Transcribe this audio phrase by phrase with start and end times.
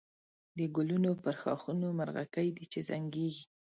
[0.57, 3.43] د گلونو پر ښاخونو مرغکۍ دی چی زنگېږی